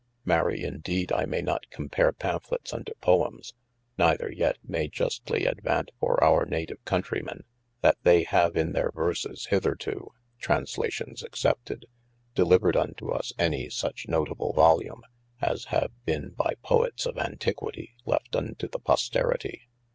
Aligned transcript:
Marie 0.25 0.63
in 0.63 0.79
deede 0.81 1.11
I 1.11 1.25
may 1.27 1.43
not 1.43 1.69
compare 1.69 2.11
Pamphlets 2.11 2.73
unto 2.73 2.91
Poems, 3.01 3.53
neither 3.99 4.31
yet 4.31 4.57
may 4.63 4.87
justly 4.87 5.45
advant 5.45 5.91
for 5.99 6.23
our 6.23 6.43
native 6.45 6.83
countrimen, 6.85 7.43
that 7.81 7.99
they 8.01 8.23
have 8.23 8.57
in 8.57 8.71
their 8.71 8.89
verses 8.93 9.45
hitherto 9.51 10.11
(translations 10.39 11.21
excepted) 11.21 11.85
delivered 12.33 12.75
unto 12.75 13.11
us 13.11 13.31
any 13.37 13.69
such 13.69 14.07
notable 14.07 14.53
volume, 14.53 15.03
as 15.39 15.65
have 15.65 15.91
bene 16.03 16.29
by 16.35 16.55
Poets 16.63 17.05
of 17.05 17.17
antiquitie, 17.19 17.91
left 18.03 18.35
unto 18.35 18.67
the 18.67 18.79
posteritie. 18.79 19.67